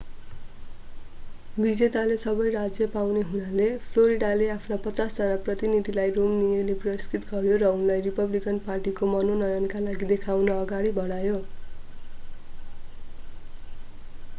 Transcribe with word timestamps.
विजेताले 1.57 2.15
सबै 2.21 2.47
राज्य 2.55 2.87
पाउने 2.95 3.21
हुनाले 3.27 3.67
फ्लोरिडाले 3.89 4.47
आफ्ना 4.53 4.79
पचास 4.87 5.19
जना 5.19 5.35
प्रतिनिधिहरूलाई 5.49 6.15
romneyले 6.17 6.77
पुरस्कृत 6.85 7.29
गर्‍यो 7.33 7.61
र 7.65 7.71
उनलाई 7.75 8.05
रिपब्लिकन 8.09 8.59
पार्टीको 8.65 9.11
मनोनयनका 9.13 9.85
लागि 9.87 10.11
देखाउन 10.15 10.53
अगाडि 10.57 10.97
बढायो। 10.99 11.39